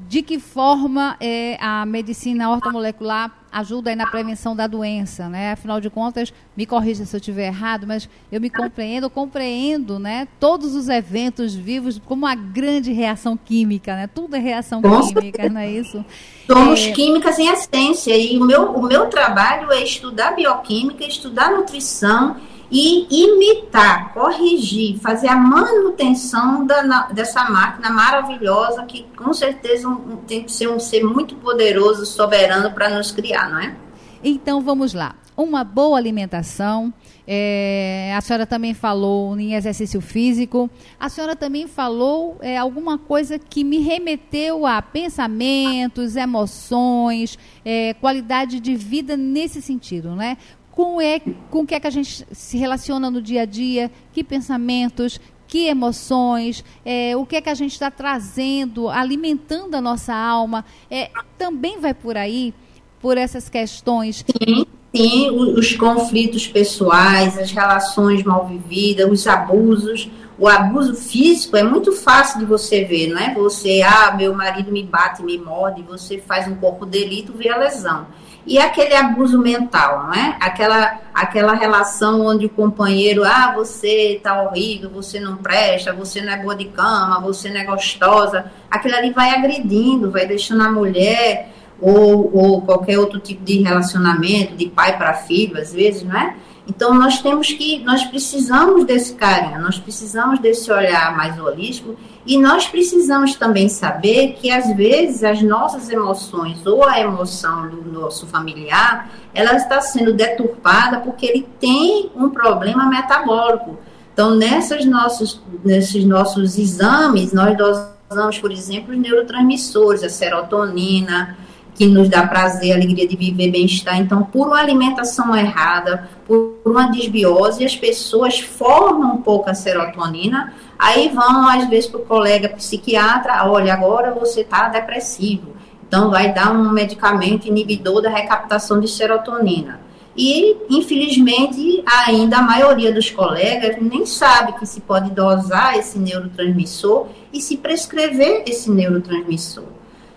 de 0.09 0.23
que 0.23 0.39
forma 0.39 1.17
é, 1.21 1.57
a 1.61 1.85
medicina 1.87 2.51
ortomolecular 2.51 3.33
ajuda 3.51 3.95
na 3.95 4.07
prevenção 4.07 4.55
da 4.55 4.67
doença, 4.67 5.29
né? 5.29 5.53
Afinal 5.53 5.81
de 5.81 5.89
contas, 5.89 6.33
me 6.57 6.67
corrija 6.67 7.05
se 7.05 7.15
eu 7.15 7.19
estiver 7.19 7.47
errado, 7.47 7.87
mas 7.87 8.09
eu 8.31 8.41
me 8.41 8.51
compreendo, 8.51 9.09
compreendo, 9.09 9.99
né? 9.99 10.27
Todos 10.41 10.75
os 10.75 10.89
eventos 10.89 11.55
vivos 11.55 12.01
como 12.05 12.27
uma 12.27 12.35
grande 12.35 12.93
reação 12.93 13.37
química, 13.37 13.95
né? 13.95 14.09
Tudo 14.09 14.35
é 14.35 14.41
reação 14.41 14.83
química, 14.83 15.49
não 15.49 15.61
é 15.61 15.71
isso? 15.71 16.05
Somos 16.47 16.85
é... 16.85 16.91
químicas 16.93 17.39
em 17.39 17.49
essência 17.49 18.17
e 18.17 18.39
o 18.39 18.45
meu, 18.45 18.73
o 18.73 18.83
meu 18.83 19.07
trabalho 19.07 19.71
é 19.71 19.83
estudar 19.83 20.33
bioquímica, 20.33 21.05
estudar 21.05 21.53
nutrição 21.53 22.37
e 22.75 23.07
imitar, 23.09 24.13
corrigir, 24.13 24.99
fazer 24.99 25.29
a 25.29 25.37
manutenção 25.37 26.67
da, 26.67 27.07
dessa 27.13 27.45
máquina 27.45 27.89
maravilhosa 27.89 28.85
que 28.85 29.07
com 29.17 29.33
certeza 29.33 29.89
um, 29.89 30.17
tem 30.17 30.43
que 30.43 30.51
ser 30.51 30.69
um 30.69 30.81
ser 30.81 31.05
muito 31.05 31.37
poderoso, 31.37 32.05
soberano 32.05 32.73
para 32.73 32.91
nos 32.91 33.13
criar, 33.13 33.49
não 33.49 33.61
é? 33.61 33.77
Então 34.25 34.61
vamos 34.61 34.93
lá. 34.93 35.15
Uma 35.37 35.63
boa 35.63 35.97
alimentação. 35.97 36.93
É, 37.27 38.13
a 38.17 38.21
senhora 38.21 38.47
também 38.47 38.75
falou 38.75 39.39
em 39.39 39.55
exercício 39.55 40.01
físico. 40.01 40.69
A 40.99 41.09
senhora 41.09 41.37
também 41.37 41.69
falou 41.69 42.39
é, 42.41 42.57
alguma 42.57 42.99
coisa 42.99 43.39
que 43.39 43.63
me 43.63 43.79
remeteu 43.79 44.67
a 44.67 44.83
pensamentos, 44.83 46.17
emoções, 46.17 47.39
é, 47.65 47.95
qualidade 47.95 48.59
de 48.59 48.75
vida 48.75 49.17
nesse 49.17 49.63
sentido, 49.63 50.15
né? 50.17 50.37
Com, 50.75 51.01
é, 51.01 51.21
com 51.51 51.61
o 51.61 51.67
que 51.67 51.77
é 51.77 51.79
que 51.79 51.87
a 51.87 51.91
gente 51.91 52.27
se 52.33 52.59
relaciona 52.59 53.09
no 53.09 53.23
dia 53.23 53.43
a 53.43 53.45
dia, 53.45 53.93
que 54.13 54.25
pensamentos, 54.25 55.21
que 55.47 55.69
emoções, 55.69 56.65
é, 56.85 57.17
o 57.17 57.25
que 57.25 57.37
é 57.37 57.41
que 57.41 57.49
a 57.49 57.55
gente 57.55 57.71
está 57.71 57.93
trazendo, 57.93 58.89
alimentando 58.89 59.77
a 59.77 59.81
nossa 59.81 60.13
alma, 60.13 60.65
é, 60.91 61.11
também 61.39 61.79
vai 61.79 61.95
por 61.95 62.17
aí, 62.17 62.53
por 63.01 63.17
essas 63.17 63.49
questões. 63.49 64.25
Sim, 64.43 64.67
sim, 64.93 65.31
os 65.31 65.77
conflitos 65.77 66.49
pessoais, 66.49 67.39
as 67.39 67.53
relações 67.53 68.25
mal 68.25 68.49
vividas, 68.49 69.09
os 69.09 69.25
abusos. 69.29 70.11
O 70.37 70.49
abuso 70.49 70.95
físico 70.95 71.57
é 71.57 71.63
muito 71.63 71.93
fácil 71.93 72.41
de 72.41 72.45
você 72.45 72.85
ver, 72.85 73.09
não 73.09 73.21
é? 73.21 73.33
Você, 73.35 73.83
ah, 73.83 74.15
meu 74.17 74.35
marido 74.35 74.73
me 74.73 74.83
bate, 74.83 75.23
me 75.23 75.39
morde, 75.39 75.83
você 75.83 76.19
faz 76.19 76.49
um 76.49 76.57
corpo 76.57 76.85
delito, 76.85 77.33
vê 77.33 77.51
a 77.51 77.57
lesão. 77.57 78.07
E 78.47 78.59
aquele 78.59 78.95
abuso 78.95 79.39
mental, 79.39 80.05
não 80.05 80.13
é? 80.13 80.37
Aquela, 80.41 81.01
aquela 81.15 81.55
relação 81.55 82.27
onde 82.27 82.47
o 82.47 82.51
companheiro, 82.51 83.25
ah, 83.25 83.53
você 83.55 84.21
tá 84.23 84.43
horrível, 84.43 84.91
você 84.91 85.21
não 85.21 85.37
presta, 85.37 85.93
você 85.93 86.21
não 86.21 86.33
é 86.33 86.37
boa 86.37 86.55
de 86.55 86.67
cama, 86.67 87.21
você 87.21 87.49
não 87.49 87.61
é 87.61 87.65
gostosa. 87.65 88.51
Aquilo 88.71 88.97
ali 88.97 89.13
vai 89.13 89.31
agredindo, 89.31 90.11
vai 90.11 90.27
deixando 90.27 90.63
a 90.63 90.71
mulher 90.71 91.53
ou, 91.81 92.31
ou 92.37 92.63
qualquer 92.63 92.99
outro 92.99 93.19
tipo 93.19 93.43
de 93.45 93.63
relacionamento, 93.63 94.57
de 94.57 94.67
pai 94.67 94.99
para 94.99 95.15
filho, 95.15 95.57
às 95.57 95.73
vezes, 95.73 96.03
não 96.03 96.19
é? 96.19 96.35
Então 96.67 96.95
nós 96.95 97.21
temos 97.21 97.53
que, 97.53 97.81
nós 97.85 98.05
precisamos 98.05 98.85
desse 98.85 99.15
carinho, 99.15 99.61
nós 99.61 99.79
precisamos 99.79 100.39
desse 100.39 100.73
olhar 100.73 101.15
mais 101.15 101.39
holístico 101.39 101.95
e 102.27 102.39
nós 102.39 102.67
precisamos 102.67 103.35
também 103.35 103.69
saber 103.69 104.33
que 104.41 104.51
às 104.51 104.75
vezes 104.75 105.23
as 105.23 105.43
nossas 105.43 105.91
emoções 105.91 106.65
ou 106.65 106.83
a 106.83 106.99
emoção 106.99 107.69
do 107.69 107.93
nosso 107.93 108.27
familiar, 108.27 109.11
ela 109.35 109.55
está 109.57 109.81
sendo 109.83 110.15
deturpada 110.15 111.01
porque 111.01 111.27
ele 111.27 111.47
tem 111.61 112.11
um 112.17 112.31
problema 112.31 112.89
metabólico. 112.89 113.79
Então 114.15 114.35
nessas 114.35 114.87
nossos, 114.87 115.43
nesses 115.63 116.05
nossos 116.07 116.57
exames, 116.57 117.35
nós 117.35 117.55
dosamos, 117.59 118.39
por 118.39 118.51
exemplo, 118.51 118.95
os 118.95 118.99
neurotransmissores, 118.99 120.03
a 120.03 120.09
serotonina, 120.09 121.37
que 121.75 121.87
nos 121.87 122.09
dá 122.09 122.27
prazer, 122.27 122.73
alegria 122.73 123.07
de 123.07 123.17
viver, 123.17 123.51
bem-estar. 123.51 123.99
Então, 123.99 124.23
por 124.23 124.47
uma 124.47 124.61
alimentação 124.61 125.35
errada, 125.37 126.09
por 126.27 126.57
uma 126.65 126.91
desbiose, 126.91 127.65
as 127.65 127.75
pessoas 127.75 128.39
formam 128.39 129.15
um 129.15 129.23
pouco 129.23 129.51
a 129.51 129.55
serotonina, 129.55 130.55
aí 130.79 131.09
vão, 131.09 131.49
às 131.49 131.69
vezes, 131.69 131.91
para 131.91 132.01
o 132.01 132.05
colega 132.05 132.49
psiquiatra, 132.49 133.45
olha, 133.51 133.75
agora 133.75 134.15
você 134.15 134.43
está 134.43 134.69
depressivo. 134.69 135.55
Então, 135.87 136.11
vai 136.11 136.33
dar 136.33 136.53
um 136.53 136.71
medicamento 136.71 137.47
inibidor 137.47 138.01
da 138.01 138.09
recaptação 138.09 138.81
de 138.81 138.89
serotonina. 138.89 139.81
E, 140.17 140.57
infelizmente, 140.71 141.83
ainda 142.07 142.39
a 142.39 142.43
maioria 142.43 142.93
dos 142.93 143.11
colegas 143.11 143.77
nem 143.81 144.07
sabe 144.07 144.53
que 144.53 144.65
se 144.65 144.81
pode 144.81 145.11
dosar 145.11 145.77
esse 145.77 145.99
neurotransmissor 145.99 147.09
e 147.33 147.41
se 147.41 147.57
prescrever 147.57 148.45
esse 148.47 148.71
neurotransmissor. 148.71 149.65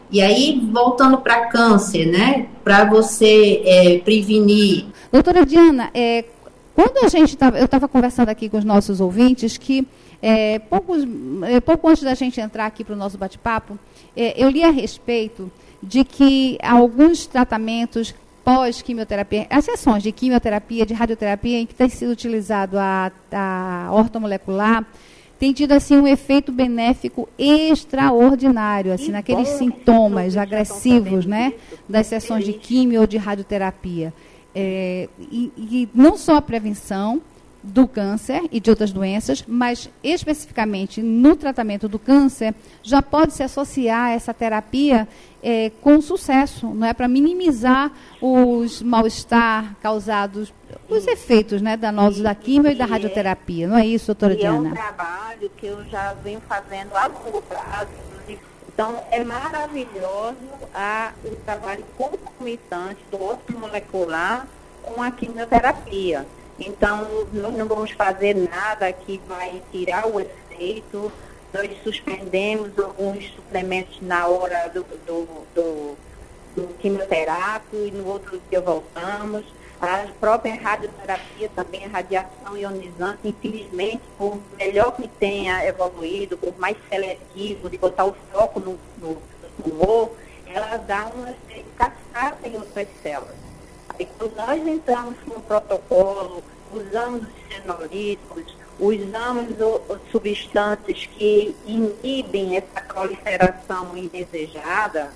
E 0.09 0.21
aí, 0.21 0.59
voltando 0.71 1.17
para 1.17 1.47
câncer, 1.47 2.05
né? 2.05 2.47
Para 2.63 2.85
você 2.85 3.61
é, 3.65 3.97
prevenir. 3.99 4.85
Doutora 5.11 5.45
Diana, 5.45 5.89
é, 5.93 6.23
quando 6.73 7.03
a 7.03 7.09
gente 7.09 7.35
tava, 7.35 7.57
eu 7.57 7.65
estava 7.65 7.87
conversando 7.87 8.29
aqui 8.29 8.47
com 8.47 8.57
os 8.57 8.63
nossos 8.63 9.01
ouvintes 9.01 9.57
que 9.57 9.85
é, 10.21 10.59
poucos, 10.59 11.03
é, 11.43 11.59
pouco 11.59 11.89
antes 11.89 12.03
da 12.03 12.13
gente 12.13 12.39
entrar 12.39 12.65
aqui 12.65 12.83
para 12.83 12.93
o 12.93 12.97
nosso 12.97 13.17
bate-papo, 13.17 13.77
é, 14.15 14.33
eu 14.41 14.49
li 14.49 14.63
a 14.63 14.71
respeito 14.71 15.51
de 15.81 16.03
que 16.03 16.57
alguns 16.61 17.27
tratamentos 17.27 18.15
pós-quimioterapia, 18.43 19.45
as 19.49 19.65
sessões 19.65 20.01
de 20.01 20.11
quimioterapia, 20.11 20.85
de 20.85 20.93
radioterapia, 20.93 21.59
em 21.59 21.65
que 21.65 21.75
tem 21.75 21.89
sido 21.89 22.11
utilizado 22.11 22.77
a, 22.79 23.11
a 23.31 23.89
ortomolecular, 23.91 24.85
tem 25.39 25.53
tido 25.53 25.71
assim 25.71 25.97
um 25.97 26.07
efeito 26.07 26.51
benéfico 26.51 27.29
extraordinário, 27.37 28.91
assim, 28.91 29.11
naqueles 29.11 29.49
sintomas 29.49 30.35
agressivos, 30.35 31.25
né, 31.25 31.53
das 31.87 32.07
sessões 32.07 32.43
de 32.43 32.53
quimio 32.53 33.01
ou 33.01 33.07
de 33.07 33.17
radioterapia. 33.17 34.13
É, 34.55 35.07
e, 35.19 35.51
e 35.57 35.89
não 35.93 36.17
só 36.17 36.37
a 36.37 36.41
prevenção, 36.41 37.21
do 37.63 37.87
câncer 37.87 38.43
e 38.51 38.59
de 38.59 38.69
outras 38.69 38.91
doenças, 38.91 39.43
mas 39.47 39.89
especificamente 40.03 41.01
no 41.01 41.35
tratamento 41.35 41.87
do 41.87 41.99
câncer, 41.99 42.53
já 42.83 43.01
pode 43.01 43.33
se 43.33 43.43
associar 43.43 44.11
essa 44.11 44.33
terapia 44.33 45.07
é, 45.43 45.71
com 45.81 46.01
sucesso, 46.01 46.67
não 46.67 46.87
é 46.87 46.93
para 46.93 47.07
minimizar 47.07 47.91
os 48.21 48.81
mal-estar 48.81 49.75
causados, 49.81 50.53
os 50.89 51.07
efeitos 51.07 51.61
né, 51.61 51.77
danosos 51.77 52.21
da 52.21 52.33
quimio 52.33 52.71
e 52.71 52.75
da 52.75 52.85
radioterapia, 52.85 53.67
não 53.67 53.77
é 53.77 53.85
isso, 53.85 54.07
doutora 54.07 54.33
e 54.33 54.37
Diana? 54.37 54.69
É 54.69 54.71
um 54.71 54.75
trabalho 54.75 55.51
que 55.57 55.65
eu 55.67 55.85
já 55.85 56.13
venho 56.13 56.41
fazendo 56.41 56.95
há 56.95 57.07
longo 57.07 57.41
prazo, 57.41 57.89
então 58.67 59.01
é 59.09 59.23
maravilhoso 59.23 60.37
a, 60.73 61.11
o 61.25 61.35
trabalho 61.37 61.83
concomitante 61.97 62.99
do 63.09 63.21
outro 63.21 63.57
molecular 63.57 64.47
com 64.83 65.01
a 65.01 65.11
quimioterapia. 65.11 66.25
Então, 66.59 67.25
nós 67.31 67.53
não 67.53 67.67
vamos 67.67 67.91
fazer 67.91 68.35
nada 68.35 68.91
que 68.91 69.21
vai 69.27 69.61
tirar 69.71 70.07
o 70.07 70.19
efeito. 70.19 71.11
Nós 71.53 71.69
suspendemos 71.83 72.77
alguns 72.79 73.25
suplementos 73.31 73.99
na 74.01 74.27
hora 74.27 74.67
do, 74.69 74.83
do, 75.05 75.45
do, 75.53 75.97
do 76.55 76.77
quimioterápico 76.79 77.75
e 77.75 77.91
no 77.91 78.07
outro 78.07 78.41
dia 78.49 78.59
voltamos. 78.59 79.45
A 79.79 80.07
própria 80.19 80.55
radioterapia 80.55 81.49
também, 81.55 81.85
a 81.85 81.89
radiação 81.89 82.57
ionizante, 82.57 83.19
infelizmente, 83.23 84.01
por 84.17 84.39
melhor 84.57 84.95
que 84.95 85.07
tenha 85.07 85.63
evoluído, 85.67 86.35
por 86.35 86.57
mais 86.57 86.75
seletivo, 86.89 87.69
de 87.69 87.77
botar 87.77 88.05
o 88.05 88.15
foco 88.31 88.59
no, 88.59 88.79
no, 88.97 89.09
no 89.09 89.63
tumor, 89.63 90.11
ela 90.47 90.77
dá 90.77 91.05
uma 91.13 91.35
cascata 91.77 92.47
em 92.47 92.55
outras 92.55 92.87
células. 93.03 93.46
Quando 94.05 94.35
nós 94.35 94.67
entramos 94.67 95.15
no 95.25 95.39
protocolo, 95.41 96.43
usamos 96.71 97.23
os 97.23 97.55
fenolíticos, 97.55 98.55
usamos 98.79 99.59
o, 99.59 99.97
substâncias 100.11 101.05
que 101.17 101.55
inibem 101.65 102.57
essa 102.57 102.81
proliferação 102.81 103.97
indesejada, 103.97 105.11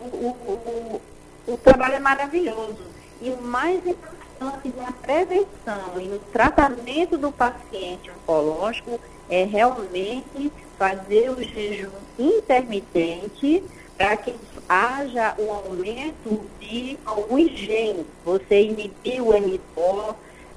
o, 0.00 0.04
o, 0.04 1.00
o, 1.46 1.52
o 1.52 1.56
trabalho 1.58 1.94
é 1.94 2.00
maravilhoso. 2.00 2.90
E 3.20 3.30
o 3.30 3.42
mais 3.42 3.84
importante 3.86 4.72
na 4.76 4.92
prevenção 4.92 6.00
e 6.00 6.04
no 6.04 6.18
tratamento 6.32 7.18
do 7.18 7.30
paciente 7.30 8.10
oncológico 8.10 8.98
é 9.28 9.44
realmente 9.44 10.50
fazer 10.78 11.30
o 11.30 11.42
jejum 11.42 11.90
intermitente 12.18 13.62
para 14.00 14.16
que 14.16 14.34
haja 14.66 15.34
um 15.38 15.52
aumento 15.52 16.40
de 16.58 16.98
alguns 17.04 17.50
genes. 17.50 18.06
Você 18.24 18.62
inibir 18.62 19.22
o 19.22 19.38
mTOR, 19.38 20.14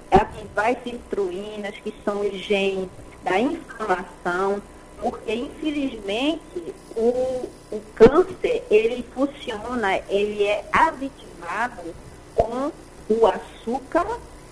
as 0.09 0.77
cistruínas, 0.81 1.75
que 1.83 1.93
são 2.05 2.21
os 2.21 2.39
genes 2.39 2.87
da 3.21 3.37
inflamação, 3.37 4.61
porque 5.01 5.33
infelizmente 5.35 6.73
o, 6.95 7.45
o 7.69 7.81
câncer, 7.93 8.63
ele 8.71 9.05
funciona, 9.13 9.97
ele 10.07 10.45
é 10.45 10.63
aditivado 10.71 11.93
com 12.33 12.71
o 13.09 13.27
açúcar 13.27 14.07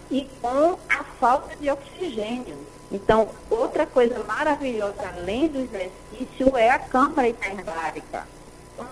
e 0.10 0.28
com 0.42 0.78
a 0.90 1.04
falta 1.18 1.56
de 1.56 1.72
oxigênio. 1.72 2.58
Então, 2.92 3.30
outra 3.50 3.86
coisa 3.86 4.22
maravilhosa, 4.26 5.14
além 5.16 5.48
do 5.48 5.60
exercício, 5.60 6.58
é 6.58 6.72
a 6.72 6.80
câmara 6.80 7.30
hiperbárica. 7.30 8.28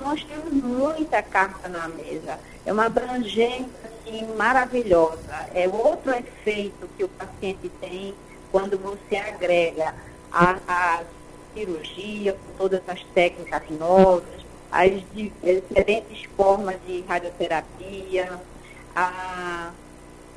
Nós 0.01 0.23
temos 0.23 0.51
muita 0.53 1.21
carta 1.21 1.67
na 1.67 1.87
mesa. 1.87 2.39
É 2.65 2.71
uma 2.71 2.85
abrangência 2.85 3.67
assim, 3.85 4.25
maravilhosa. 4.35 5.49
É 5.53 5.67
outro 5.67 6.11
efeito 6.11 6.89
que 6.97 7.03
o 7.03 7.09
paciente 7.09 7.69
tem 7.81 8.13
quando 8.51 8.77
você 8.77 9.17
agrega 9.17 9.93
a, 10.31 10.57
a 10.67 11.03
cirurgia, 11.53 12.33
com 12.33 12.57
todas 12.57 12.81
as 12.87 13.03
técnicas 13.13 13.63
novas, 13.71 14.23
as 14.71 14.91
diferentes 15.13 16.25
formas 16.35 16.77
de 16.85 17.01
radioterapia, 17.01 18.39
a, 18.95 19.71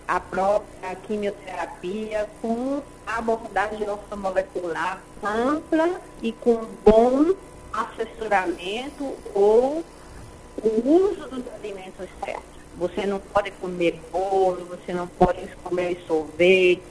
a 0.09 0.21
própria 0.21 0.95
quimioterapia, 1.07 2.29
com 2.41 2.83
abordagem 3.07 3.89
ortomolecular 3.89 5.01
ampla 5.23 6.01
e 6.23 6.33
com 6.33 6.67
bom 6.85 7.35
assessoramento 7.73 9.15
ou 9.35 9.85
o 10.63 10.89
uso 10.89 11.29
dos 11.29 11.55
alimentos 11.55 12.09
certos. 12.25 12.63
Você 12.77 13.07
não 13.07 13.19
pode 13.19 13.51
comer 13.53 14.01
bolo, 14.11 14.65
você 14.65 14.93
não 14.93 15.07
pode 15.07 15.47
comer 15.63 16.03
sorvete, 16.07 16.83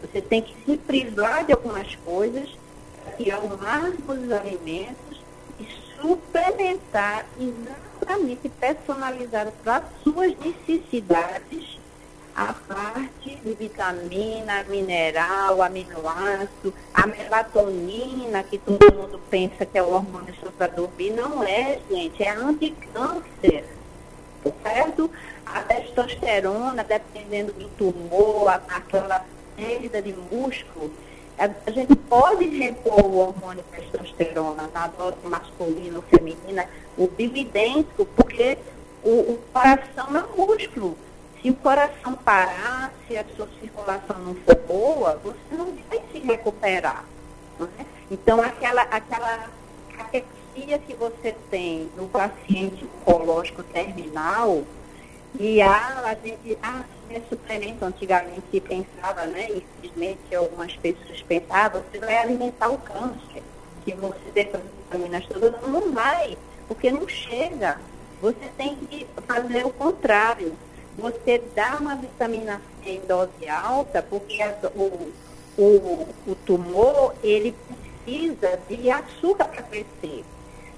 você 0.00 0.20
tem 0.20 0.42
que 0.42 0.54
se 0.64 0.76
privar 0.76 1.44
de 1.44 1.52
algumas 1.52 1.94
coisas, 1.96 2.48
tirar 3.16 3.40
o 3.40 3.58
máximo 3.58 4.14
dos 4.14 4.32
alimentos 4.32 5.20
e 5.58 5.66
suplementar 6.00 7.24
exatamente 7.38 8.48
personalizado 8.48 9.52
para 9.62 9.76
as 9.76 9.84
suas 10.02 10.34
necessidades 10.38 11.71
a 12.34 12.52
parte 12.52 13.36
de 13.36 13.54
vitamina, 13.54 14.64
mineral, 14.64 15.62
aminoácido, 15.62 16.72
a 16.94 17.06
melatonina, 17.06 18.42
que 18.42 18.58
todo 18.58 18.94
mundo 18.94 19.20
pensa 19.30 19.66
que 19.66 19.78
é 19.78 19.82
o 19.82 19.92
hormônio 19.92 20.34
para 20.56 20.68
dormir, 20.68 21.10
não 21.10 21.42
é, 21.42 21.78
gente, 21.90 22.22
é 22.22 22.30
anticâncer, 22.30 23.64
certo? 24.62 25.10
A 25.44 25.60
testosterona, 25.60 26.82
dependendo 26.82 27.52
do 27.52 27.68
tumor, 27.70 28.48
aquela 28.48 29.24
perda 29.56 30.00
de 30.00 30.12
músculo, 30.12 30.90
a, 31.38 31.70
gente 31.70 31.94
pode 31.96 32.46
repor 32.46 33.04
o 33.04 33.16
hormônio 33.18 33.64
testosterona 33.72 34.70
na 34.72 34.86
dose 34.86 35.16
masculina 35.24 35.96
ou 35.96 36.02
feminina, 36.02 36.66
o 36.96 37.06
bioidêntico, 37.06 38.06
porque 38.16 38.56
o, 39.02 39.10
o 39.10 39.38
coração 39.52 40.16
é 40.16 40.24
um 40.24 40.46
músculo. 40.46 40.96
Se 41.42 41.50
o 41.50 41.54
coração 41.54 42.14
parar, 42.14 42.92
se 43.08 43.16
a 43.16 43.24
sua 43.36 43.48
circulação 43.60 44.16
não 44.20 44.34
for 44.36 44.54
boa, 44.54 45.20
você 45.24 45.56
não 45.56 45.74
vai 45.90 46.00
se 46.12 46.20
recuperar. 46.20 47.04
É? 47.60 47.84
Então, 48.12 48.40
aquela, 48.40 48.82
aquela 48.82 49.50
caquexia 49.96 50.78
que 50.78 50.94
você 50.94 51.34
tem 51.50 51.90
no 51.96 52.06
paciente 52.08 52.86
oncológico 53.00 53.64
terminal, 53.64 54.62
e 55.40 55.60
há, 55.60 56.02
a 56.04 56.14
gente, 56.14 56.56
ah, 56.62 56.84
é 57.10 57.20
suplemento, 57.28 57.84
antigamente 57.84 58.42
se 58.50 58.60
pensava, 58.60 59.26
né? 59.26 59.48
Infelizmente 59.50 60.34
algumas 60.34 60.76
pessoas 60.76 61.22
pensavam, 61.22 61.82
você 61.90 61.98
vai 61.98 62.18
alimentar 62.18 62.68
o 62.68 62.78
câncer, 62.78 63.42
que 63.84 63.94
você 63.94 64.40
as 64.40 64.62
vitaminas 64.62 65.26
todas, 65.26 65.60
não 65.62 65.92
vai, 65.92 66.36
porque 66.68 66.92
não 66.92 67.08
chega. 67.08 67.80
Você 68.20 68.46
tem 68.56 68.76
que 68.76 69.06
fazer 69.26 69.66
o 69.66 69.70
contrário 69.70 70.54
você 70.96 71.42
dá 71.54 71.78
uma 71.80 71.96
vitamina 71.96 72.60
C 72.82 72.90
em 72.90 73.00
dose 73.00 73.48
alta, 73.48 74.02
porque 74.02 74.42
a, 74.42 74.54
o, 74.74 75.12
o, 75.56 76.08
o 76.26 76.34
tumor, 76.46 77.14
ele 77.22 77.54
precisa 78.04 78.58
de 78.68 78.90
açúcar 78.90 79.46
para 79.46 79.62
crescer. 79.62 80.24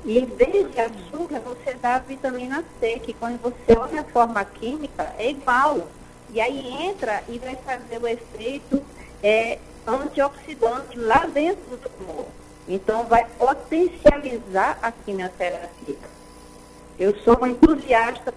E 0.05 0.19
em 0.19 0.27
vez 0.27 0.71
de 0.71 0.81
açúcar, 0.81 1.41
você 1.41 1.75
dá 1.75 1.97
a 1.97 1.99
vitamina 1.99 2.63
C, 2.79 2.99
que 3.01 3.15
quando 3.15 3.41
você 3.41 3.77
olha 3.77 4.03
a 4.03 4.05
forma 4.05 4.45
química, 4.45 5.13
é 5.19 5.31
igual. 5.31 5.89
E 6.31 6.41
aí 6.41 6.89
entra 6.89 7.23
e 7.29 7.39
vai 7.39 7.57
fazer 7.57 7.99
o 8.01 8.07
efeito 8.07 8.83
é, 9.23 9.59
antioxidante 9.87 10.99
lá 10.99 11.27
dentro 11.27 11.65
do 11.71 11.79
tumor. 11.79 12.27
Então, 12.69 13.05
vai 13.05 13.27
potencializar 13.39 14.79
a 14.83 14.93
quimioterapia. 14.93 15.97
Eu 16.99 17.17
sou 17.21 17.37
uma 17.37 17.49
entusiasta 17.49 18.33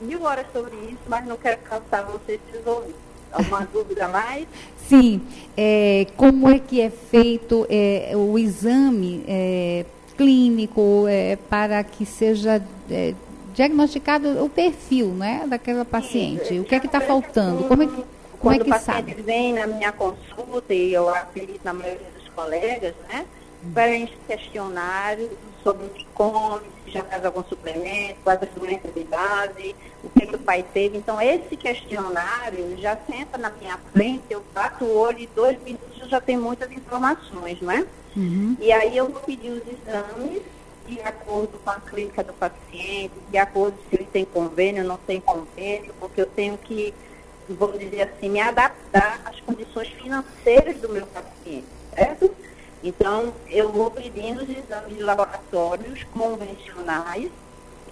mil 0.00 0.22
horas 0.22 0.46
sobre 0.52 0.74
isso, 0.76 1.00
mas 1.06 1.24
não 1.26 1.36
quero 1.36 1.58
cansar 1.58 2.04
vocês 2.06 2.40
de 2.50 2.68
ouvir. 2.68 2.94
Alguma 3.32 3.60
dúvida 3.72 4.08
mais? 4.08 4.46
Sim. 4.88 5.20
É, 5.56 6.06
como 6.16 6.48
é 6.48 6.58
que 6.58 6.80
é 6.80 6.90
feito 6.90 7.66
é, 7.70 8.12
o 8.14 8.38
exame 8.38 9.24
é, 9.28 9.84
clínico 10.16 11.06
é, 11.08 11.36
para 11.48 11.82
que 11.84 12.04
seja 12.04 12.62
é, 12.90 13.14
diagnosticado 13.54 14.44
o 14.44 14.48
perfil 14.48 15.08
né, 15.08 15.44
daquela 15.46 15.84
paciente? 15.84 16.48
Sim, 16.48 16.60
o 16.60 16.64
que 16.64 16.74
é 16.74 16.80
que 16.80 16.86
está 16.86 17.00
faltando? 17.00 17.64
Como 17.64 17.82
é 17.82 17.86
que, 17.86 18.04
como 18.38 18.54
é 18.54 18.58
que 18.58 18.62
o 18.62 18.68
paciente 18.68 19.10
sabe? 19.10 19.22
vem 19.22 19.52
na 19.52 19.66
minha 19.66 19.92
consulta, 19.92 20.74
e 20.74 20.92
eu 20.92 21.08
acredito 21.08 21.60
na 21.64 21.72
maioria 21.72 22.06
dos 22.18 22.28
colegas, 22.34 22.94
né? 23.08 23.24
Preenche 23.74 24.14
questionário, 24.26 25.30
sobre 25.62 25.86
o 25.86 25.90
que 25.90 26.04
come, 26.14 26.66
se 26.84 26.90
já 26.90 27.04
faz 27.04 27.24
algum 27.24 27.42
suplemento, 27.44 28.16
quais 28.24 28.42
as 28.42 28.48
doenças 28.50 28.92
de 28.94 29.04
base, 29.04 29.74
o 30.02 30.10
que, 30.10 30.26
que 30.26 30.36
o 30.36 30.38
pai 30.38 30.64
teve. 30.72 30.98
Então, 30.98 31.20
esse 31.20 31.56
questionário 31.56 32.76
já 32.78 32.96
senta 32.96 33.38
na 33.38 33.50
minha 33.50 33.78
frente, 33.92 34.24
eu 34.30 34.42
bato 34.54 34.84
o 34.84 34.98
olho 34.98 35.18
e 35.18 35.26
dois 35.28 35.60
minutos 35.62 36.08
já 36.08 36.20
tenho 36.20 36.40
muitas 36.40 36.70
informações, 36.72 37.60
não 37.60 37.70
é? 37.70 37.86
Uhum. 38.16 38.56
E 38.58 38.72
aí 38.72 38.96
eu 38.96 39.08
vou 39.08 39.20
pedir 39.22 39.50
os 39.50 39.62
exames 39.62 40.42
de 40.86 41.00
acordo 41.02 41.58
com 41.64 41.70
a 41.70 41.76
clínica 41.76 42.24
do 42.24 42.32
paciente, 42.32 43.12
de 43.30 43.38
acordo 43.38 43.76
se 43.88 43.96
ele 43.96 44.08
tem 44.12 44.24
convênio 44.24 44.82
ou 44.82 44.88
não 44.88 44.96
tem 44.96 45.20
convênio, 45.20 45.94
porque 46.00 46.20
eu 46.20 46.26
tenho 46.26 46.58
que, 46.58 46.92
vamos 47.48 47.78
dizer 47.78 48.02
assim, 48.02 48.28
me 48.28 48.40
adaptar 48.40 49.20
às 49.24 49.38
condições 49.40 49.88
financeiras 49.88 50.76
do 50.78 50.88
meu 50.88 51.06
paciente, 51.06 51.66
certo? 51.94 52.34
Então, 52.82 53.34
eu 53.48 53.70
vou 53.70 53.90
pedindo 53.90 54.42
os 54.42 54.48
exames 54.48 54.96
de 54.96 55.02
laboratórios 55.02 56.02
convencionais 56.04 57.30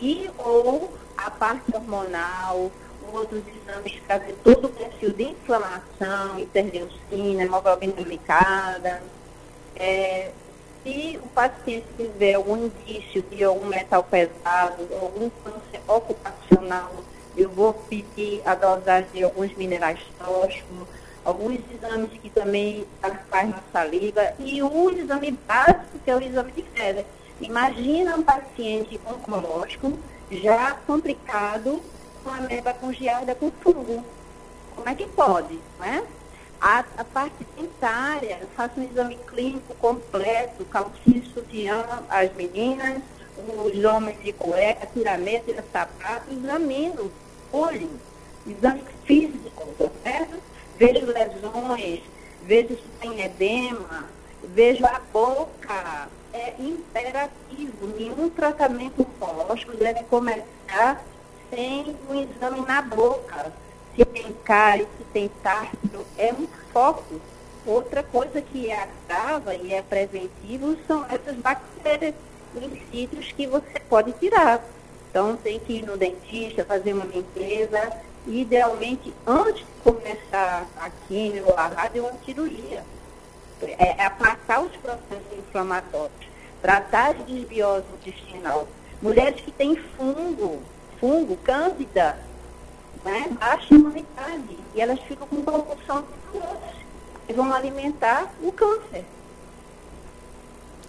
e 0.01 0.31
ou 0.39 0.91
a 1.17 1.31
parte 1.31 1.75
hormonal, 1.75 2.71
outros 3.13 3.43
exames 3.47 4.01
para 4.07 4.19
ver 4.19 4.37
todo 4.43 4.67
o 4.67 4.69
perfil 4.71 5.11
de 5.11 5.25
inflamação, 5.25 6.39
interleucina, 6.39 7.43
hemoglobina 7.43 7.95
glicada. 8.03 9.03
É, 9.77 10.31
se 10.83 11.19
o 11.23 11.29
paciente 11.29 11.87
tiver 11.97 12.35
algum 12.35 12.57
indício 12.67 13.23
de 13.23 13.45
algum 13.45 13.67
metal 13.67 14.03
pesado, 14.05 14.89
algum 15.01 15.29
câncer 15.45 15.81
ocupacional, 15.87 16.93
eu 17.37 17.51
vou 17.51 17.73
pedir 17.75 18.43
a 18.45 18.55
dosagem 18.55 19.09
de 19.13 19.25
alguns 19.25 19.55
minerais 19.57 20.01
tóxicos, 20.19 20.89
alguns 21.25 21.59
exames 21.73 22.11
que 22.21 22.31
também 22.31 22.87
faz 23.31 23.51
na 23.51 23.63
saliva 23.73 24.33
e 24.39 24.63
um 24.63 24.91
exame 24.91 25.33
básico 25.47 25.99
que 26.05 26.11
é 26.11 26.17
o 26.17 26.23
exame 26.23 26.53
de 26.53 26.63
fezes. 26.63 27.05
Imagina 27.41 28.17
um 28.17 28.23
paciente 28.23 29.01
oncológico 29.07 29.93
já 30.31 30.75
complicado 30.87 31.81
com 32.23 32.31
a 32.31 32.41
meba 32.41 32.75
congeada 32.75 33.35
com 33.35 33.51
fungo. 33.51 34.05
Como 34.75 34.89
é 34.89 34.95
que 34.95 35.07
pode, 35.07 35.59
né? 35.79 36.05
A, 36.61 36.85
a 36.97 37.05
parte 37.05 37.47
dentária, 37.57 38.41
faço 38.57 38.81
um 38.81 38.83
exame 38.83 39.17
clínico 39.27 39.75
completo, 39.77 40.65
calcinha 40.65 41.23
sutiã, 41.33 41.85
as 42.09 42.35
meninas, 42.35 43.01
os 43.37 43.85
homens 43.85 44.21
de 44.23 44.33
cueca, 44.33 44.87
tiramento, 44.93 45.47
tira 45.47 45.65
sapato, 45.73 46.33
examino, 46.33 47.13
olho, 47.53 47.91
exame 48.45 48.83
físico, 49.05 49.91
certo? 50.03 50.48
Vejo 50.79 51.07
lesões, 51.07 52.01
vejo 52.43 52.69
se 52.69 52.89
tem 53.01 53.21
edema, 53.21 54.05
vejo 54.45 54.87
a 54.87 55.01
boca. 55.13 56.09
É 56.33 56.55
imperativo, 56.59 57.87
nenhum 57.99 58.29
tratamento 58.31 59.01
oncológico 59.03 59.77
deve 59.77 60.05
começar 60.05 61.03
sem 61.51 61.97
um 62.09 62.15
exame 62.15 62.61
na 62.61 62.83
boca 62.83 63.53
se 63.99 64.05
tem 64.05 64.33
cárie, 64.45 64.87
se 64.97 65.05
tem 65.13 65.29
tártaro, 65.43 66.07
é 66.17 66.33
um 66.33 66.47
foco. 66.73 67.21
Outra 67.67 68.03
coisa 68.03 68.41
que 68.41 68.71
é 68.71 68.89
agrava 69.09 69.55
e 69.57 69.75
é 69.75 69.83
preventivo 69.83 70.77
são 70.87 71.05
essas 71.07 71.37
bactérias 71.37 72.15
in 72.55 72.81
situ 72.91 73.17
que 73.35 73.47
você 73.47 73.81
pode 73.89 74.13
tirar. 74.13 74.65
Então 75.11 75.37
tem 75.37 75.59
que 75.59 75.75
ir 75.75 75.83
no 75.85 75.97
dentista, 75.97 76.65
fazer 76.65 76.93
uma 76.93 77.05
limpeza, 77.05 77.93
idealmente 78.29 79.13
antes 79.27 79.65
de 79.65 79.83
começar 79.83 80.67
a 80.81 80.91
química 81.07 81.47
ou 81.47 81.57
a 81.57 81.67
rádio, 81.67 82.03
uma 82.03 82.13
cirurgia. 82.25 82.85
É, 83.63 84.05
é 84.05 84.11
passar 84.11 84.61
os 84.63 84.77
processos 84.77 85.39
inflamatórios, 85.39 86.29
tratar 86.63 87.15
de 87.15 87.25
desbiose 87.25 87.85
intestinal. 88.01 88.69
Mulheres 89.03 89.41
que 89.41 89.51
têm 89.51 89.77
fungo, 89.97 90.61
fungo, 91.01 91.37
cândida, 91.39 92.19
né, 93.05 93.29
baixa 93.39 93.75
imunidade. 93.75 94.59
E 94.75 94.81
elas 94.81 94.99
ficam 95.01 95.27
com 95.27 95.43
compulsão 95.43 96.03
de 96.03 96.39
doce. 96.39 96.79
E 97.29 97.33
vão 97.33 97.53
alimentar 97.53 98.33
o 98.43 98.53
câncer. 98.53 99.05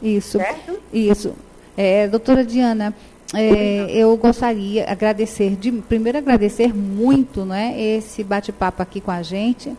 Isso. 0.02 0.38
Certo? 0.38 0.80
Isso. 0.94 1.36
É, 1.76 2.08
doutora 2.08 2.44
Diana, 2.44 2.94
é, 3.34 3.92
eu 3.92 4.16
gostaria 4.18 4.84
de 4.84 4.90
agradecer, 4.90 5.56
de, 5.56 5.72
primeiro 5.72 6.18
agradecer 6.18 6.74
muito 6.76 7.46
né, 7.46 7.80
esse 7.80 8.24
bate-papo 8.24 8.82
aqui 8.82 9.00
com 9.00 9.12
a 9.12 9.22
gente, 9.22 9.76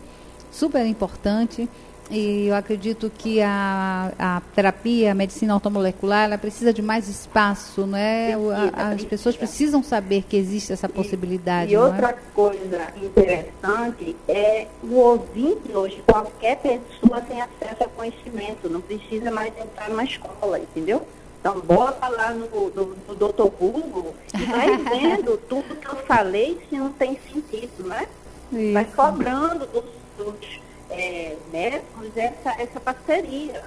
super 0.51 0.85
importante. 0.85 1.67
E 2.09 2.47
eu 2.47 2.55
acredito 2.55 3.09
que 3.09 3.41
a, 3.41 4.11
a 4.19 4.41
terapia, 4.53 5.13
a 5.13 5.15
medicina 5.15 5.53
automolecular, 5.53 6.25
ela 6.25 6.37
precisa 6.37 6.73
de 6.73 6.81
mais 6.81 7.07
espaço, 7.07 7.87
né? 7.87 8.33
as 8.75 9.05
pessoas 9.05 9.37
precisam 9.37 9.81
saber 9.81 10.25
que 10.27 10.35
existe 10.35 10.73
essa 10.73 10.89
possibilidade. 10.89 11.71
E, 11.71 11.73
e 11.73 11.77
outra 11.77 12.09
é? 12.09 12.15
coisa 12.35 12.87
interessante 13.01 14.13
é 14.27 14.67
o 14.83 14.95
ouvinte 14.95 15.71
hoje, 15.73 16.03
qualquer 16.05 16.57
pessoa 16.57 17.21
tem 17.21 17.41
acesso 17.41 17.81
a 17.85 17.87
conhecimento, 17.87 18.69
não 18.69 18.81
precisa 18.81 19.31
mais 19.31 19.53
entrar 19.57 19.89
na 19.89 20.03
escola, 20.03 20.59
entendeu? 20.59 21.07
Então, 21.41 21.59
bota 21.59 22.07
lá 22.07 22.31
no, 22.35 22.69
no, 22.69 22.95
no 23.07 23.15
Dr. 23.15 23.49
Google 23.59 24.15
e 24.39 24.45
vai 24.45 24.77
vendo 24.77 25.37
tudo 25.49 25.75
que 25.75 25.87
eu 25.87 25.95
falei 26.05 26.61
se 26.69 26.77
não 26.77 26.93
tem 26.93 27.19
sentido, 27.33 27.83
né? 27.87 28.07
Isso. 28.53 28.73
Vai 28.73 28.85
cobrando 28.85 29.65
dos, 29.65 29.83
dos 30.17 30.61
é, 30.91 31.35
médicos 31.51 32.15
essa, 32.15 32.61
essa 32.61 32.79
parceria. 32.79 33.63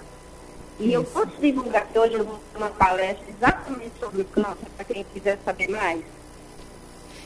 E 0.79 0.87
Isso. 0.87 0.95
eu 0.95 1.05
posso 1.05 1.33
divulgar 1.41 1.85
que 1.89 1.99
hoje 1.99 2.15
eu 2.15 2.25
vou 2.25 2.39
ter 2.53 2.59
uma 2.59 2.71
palestra 2.71 3.25
exatamente 3.29 3.93
sobre 3.99 4.23
o 4.23 4.25
câncer, 4.25 4.67
para 4.77 4.85
quem 4.85 5.05
quiser 5.13 5.39
saber 5.45 5.69
mais. 5.69 6.05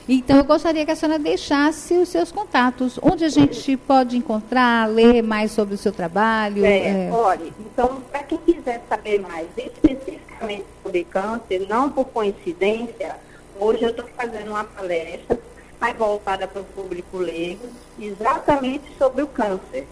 Então, 0.08 0.38
eu 0.38 0.44
gostaria 0.44 0.86
que 0.86 0.90
a 0.90 0.96
senhora 0.96 1.18
deixasse 1.18 1.92
os 1.98 2.08
seus 2.08 2.32
contatos, 2.32 2.98
onde 3.02 3.26
a 3.26 3.28
gente 3.28 3.76
pode 3.76 4.16
encontrar, 4.16 4.88
ler 4.88 5.22
mais 5.22 5.50
sobre 5.50 5.74
o 5.74 5.78
seu 5.78 5.92
trabalho. 5.92 6.64
É, 6.64 7.08
é... 7.08 7.10
Olha, 7.12 7.52
então, 7.60 8.00
para 8.10 8.22
quem 8.22 8.38
quiser 8.38 8.82
saber 8.88 9.20
mais 9.20 9.46
especificamente 9.54 10.27
sobre 10.82 11.04
câncer, 11.04 11.66
não 11.68 11.90
por 11.90 12.06
coincidência, 12.06 13.16
hoje 13.58 13.82
eu 13.82 13.90
estou 13.90 14.06
fazendo 14.16 14.50
uma 14.50 14.64
palestra 14.64 15.38
mais 15.80 15.96
voltada 15.96 16.46
para 16.48 16.62
o 16.62 16.64
público 16.64 17.18
leigo, 17.18 17.68
exatamente 17.98 18.84
sobre 18.96 19.22
o 19.22 19.26
câncer. 19.28 19.86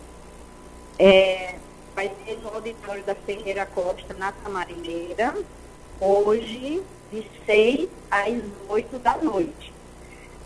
É, 0.98 1.54
vai 1.94 2.10
ser 2.24 2.38
no 2.42 2.48
auditório 2.48 3.02
da 3.04 3.14
Ferreira 3.14 3.66
Costa, 3.66 4.14
na 4.14 4.32
Tamarineira, 4.32 5.34
hoje, 6.00 6.82
de 7.12 7.26
6 7.44 7.88
às 8.10 8.34
8 8.68 8.98
da 8.98 9.16
noite. 9.18 9.72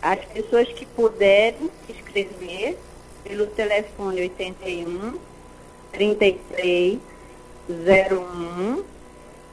As 0.02 0.24
pessoas 0.26 0.68
que 0.72 0.86
puderem 0.86 1.70
se 1.86 1.92
inscrever 1.92 2.76
pelo 3.24 3.46
telefone 3.46 4.22
81 4.22 5.18
33 5.92 6.98
01 7.68 8.84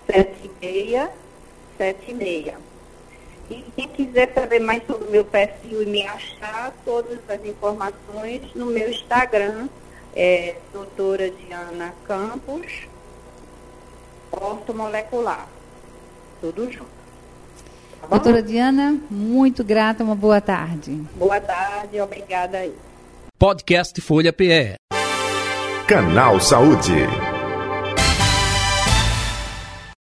76 0.07 1.09
76. 1.77 2.53
E 3.49 3.63
quem 3.75 3.87
quiser 3.87 4.33
saber 4.33 4.59
mais 4.59 4.85
sobre 4.85 5.07
o 5.07 5.11
meu 5.11 5.23
perfil 5.23 5.83
e 5.83 5.85
me 5.85 6.05
achar, 6.05 6.73
todas 6.83 7.19
as 7.29 7.45
informações 7.45 8.41
no 8.53 8.65
meu 8.65 8.89
Instagram, 8.89 9.69
é 10.13 10.55
doutora 10.73 11.31
Diana 11.31 11.93
Campos, 12.05 12.87
ortomolecular. 14.31 15.47
Tudo 16.41 16.69
junto. 16.71 16.97
Tá 18.01 18.07
doutora 18.07 18.43
Diana, 18.43 18.99
muito 19.09 19.63
grata, 19.63 20.03
uma 20.03 20.15
boa 20.15 20.41
tarde. 20.41 20.91
Boa 21.15 21.39
tarde, 21.39 22.01
obrigada 22.01 22.57
aí. 22.57 22.75
Podcast 23.39 23.99
Folha 24.01 24.33
PE. 24.33 24.75
Canal 25.87 26.39
Saúde. 26.41 27.26